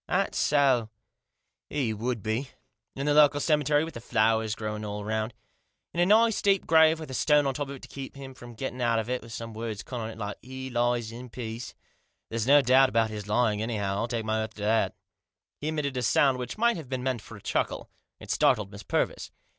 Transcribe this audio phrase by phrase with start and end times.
[0.07, 0.89] "That so?
[1.69, 2.49] He would be.
[2.95, 5.35] In the local cemetery, with the flowers growing all around.
[5.93, 8.81] In a nice deep grave with a stone on top to keep him from getting
[8.81, 11.75] out of it, and some words cut on it, like' He lies in peace.'
[12.31, 14.95] There's no doubt about his lying, anyhow, I'll take my oath to that"
[15.59, 17.91] He emitted a sound which might have been meant for a chuckle.
[18.19, 19.29] It startled Miss Purvis.